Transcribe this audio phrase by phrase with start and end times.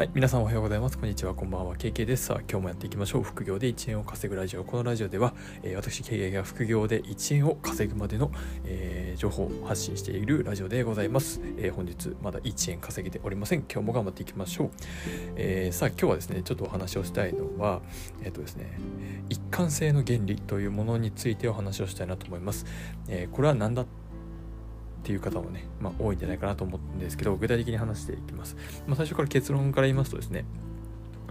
[0.00, 0.96] はい、皆さんおはようございます。
[0.96, 1.76] こんにちは、こんばんは。
[1.76, 2.24] KK です。
[2.24, 3.22] さあ、今日もやっていきましょう。
[3.22, 4.64] 副業で1円を稼ぐラジオ。
[4.64, 8.32] このラジオでは、えー、私、KK が副業で1円を稼ぐまでの、
[8.64, 11.42] えー、情報を発信しているラジオでございます。
[11.58, 13.58] えー、本日、まだ1円稼げておりません。
[13.70, 14.70] 今日も頑張っていきましょう。
[15.36, 17.82] えさあ、今日はですね、ちょっとお話をしたいのは、
[18.22, 18.80] えっ、とですね、
[19.28, 22.64] 一貫性の原理というものについてお話をしたいなと思います。
[23.06, 23.86] えこれは何だっ
[25.00, 30.44] っていう方もね、まあ、多いんじゃないかなと思うんですけど具体的に話していきます、まあ、最初から結論から言いますとですね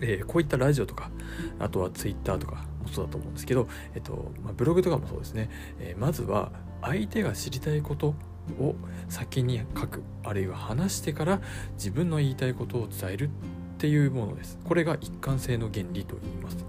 [0.00, 1.10] えー、こういったラジオとか
[1.58, 6.52] あとはツイッターとかもそうだと思うんですけど、えっとまあ、ブログとかもそうですね、えー、まずは
[6.82, 8.14] 相手が知りたいこと
[8.60, 8.76] を
[9.08, 11.40] 先に書くあるいは話してから
[11.74, 13.30] 自分の言いたいことを伝えるっ
[13.78, 14.58] ていうものです。
[14.64, 16.64] これが一貫性の原理と言います、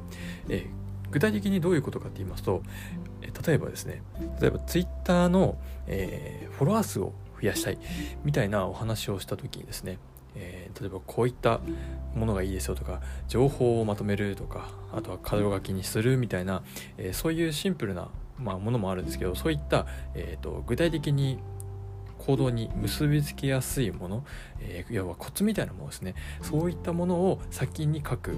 [0.50, 2.64] えー、具体的にどういうことかって言いますと、
[3.22, 4.02] え例えばですね
[4.40, 5.58] 例えばツイッターの、
[5.88, 7.78] えー、フォロワー数を増やしたい
[8.24, 10.00] みたいなお話をした時にですね、
[10.36, 11.60] えー、例えばこういった
[12.16, 16.64] ものがいいですよとか情報をまとめるとかあとは箇条書きにするみたいな、
[16.98, 21.40] えー、そういうシンプルな、まあ、ものもあるんですけどそういった、えーと、具体的に
[22.18, 24.26] 行動に結びつけやすいもの、
[24.60, 26.14] えー、要はコツみたいなものですね。
[26.42, 28.38] そういったものを先に書く。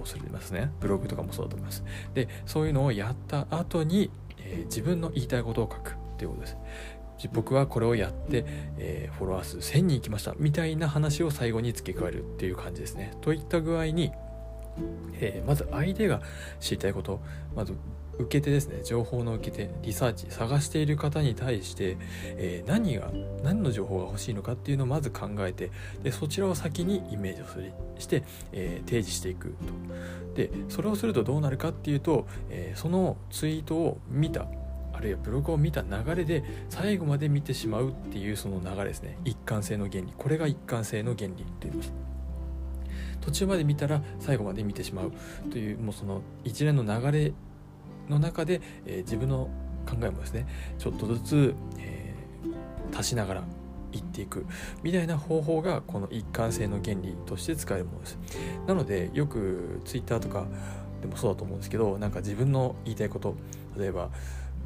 [0.00, 0.70] とするますね。
[0.80, 1.84] ブログとかもそうだと思います。
[2.14, 6.56] でそういうのをやった後に、えー、自分の言いたいことを書くっていうことです。
[7.32, 8.44] 僕はこれをやって、
[8.78, 10.34] えー、フォロワー数1000人いきました。
[10.38, 13.16] みたいな話を最後に付け加えるっていう感じですね。
[13.22, 14.12] といった具合に、
[15.14, 16.20] えー、まず相手が
[16.60, 17.20] 知りたいこと
[17.54, 17.74] まず
[18.18, 21.96] 受け手ですね情報の受け手リサーチ探している方に対して、
[22.36, 23.10] えー、何が
[23.42, 25.70] 何の情報が欲しいのかっていうのをまず考えて
[26.02, 30.34] でそちらを先にイメージをするして、えー、提示していくと。
[30.34, 34.46] でそれをするとどうなるかっていうと、えー、そのツイートを見た
[34.92, 39.18] あるいはブログを見た流れで最後まで見てしまうっていうその流れですね。
[39.24, 40.12] 一貫性の原理。
[40.16, 41.92] これが一貫性の原理と言います。
[43.20, 45.12] 途中まで見たら最後まで見てしまう
[45.50, 47.32] というもうその一連の流れ
[48.08, 49.48] の中で、えー、自分の
[49.86, 50.46] 考えもですね
[50.78, 53.44] ちょっとずつ、えー、足しながら
[53.92, 54.46] 言っていく
[54.82, 58.18] みたいな方法がこの一貫性の原理として使えるものです。
[58.66, 60.46] なのでよく Twitter とか
[61.00, 63.36] でもそうだと思うんですけどなんか自分の言いたいこと
[63.78, 64.10] 例えば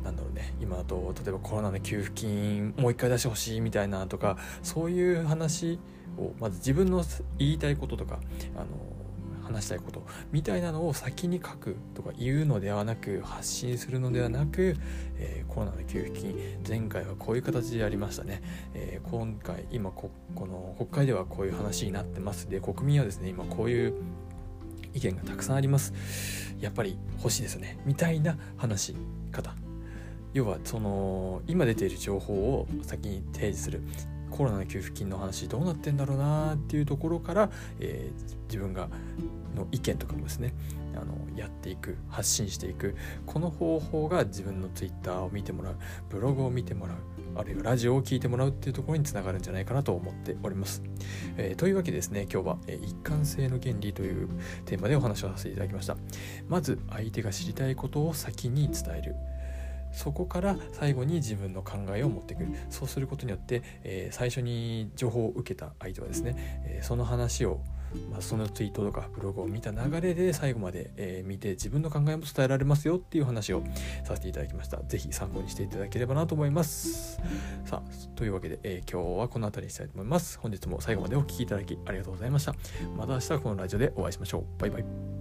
[0.05, 5.79] なんだろうね今だと例えばコロナの給付金もう一回出してほしいみたいなとかそういう話
[6.19, 7.05] をまず自分の
[7.39, 8.19] 言いたいこととか
[8.57, 8.67] あの
[9.53, 14.77] 話したいことみたいなのを先に書くとか言うのではなく発信するのではなく、
[15.17, 18.43] えー、コロナの給付金前回はこういう形でやりましたね、
[18.75, 22.49] えー、今回今ここの国会ではこういう話になってます。
[22.49, 23.95] で国民はですね今こういう
[24.93, 25.93] 意見がたくさんあります。
[26.61, 27.79] やっぱり欲しいですね。
[27.85, 28.97] みたいな話し
[29.33, 29.55] 方
[30.33, 33.83] 要はその今出ている情報を先に提示する。
[34.31, 38.89] コロナの給付金の話どうなってんだろうなっていうところから、えー、自分が
[39.55, 40.55] の意見とかもですね
[40.95, 42.97] あのやっていく発信していく
[43.27, 45.77] この方法が自分の Twitter を見てもらう
[46.09, 46.97] ブログを見てもらう
[47.37, 50.83] あるいはラジオを聴いてもらうっていうところにつながるんじゃないかなと思っております。
[51.37, 54.29] えー、というわけでですね今日は、えー、一貫性の原理という
[54.65, 55.97] テーマでお話をさせていただきました。
[56.49, 59.15] まず相手が知りたいことを先に伝える。
[60.01, 67.61] そこから最後に自分の考えを持ってくるそうすることによって、えー、最初に情報を受けた相手はですね、えー、その話を
[68.09, 73.65] まあ、そのツイートとかブログを見た流れで最後まで、えー、見て自分の考えも伝えられますよっていう話を
[74.05, 74.81] させていただきました。
[74.87, 77.21] 是非参考にしていただければなと思います。
[77.65, 80.39] さあ、というわけで、えー、今日はこの辺りにしたいと思います。
[80.39, 82.55] 本日も最後までお聴きいただきありがとうございました。
[82.97, 84.61] また明日このラジオでお会いしましょう。
[84.61, 85.20] バイバイ。